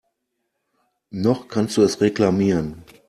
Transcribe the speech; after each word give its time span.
Noch 1.11 1.47
kannst 1.47 1.77
du 1.77 1.83
es 1.83 2.01
reklamieren. 2.01 2.81